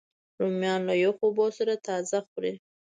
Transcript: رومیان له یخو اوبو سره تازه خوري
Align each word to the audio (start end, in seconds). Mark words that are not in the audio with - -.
رومیان 0.39 0.81
له 0.89 0.93
یخو 1.03 1.23
اوبو 1.27 1.45
سره 1.57 1.73
تازه 1.87 2.19
خوري 2.27 2.53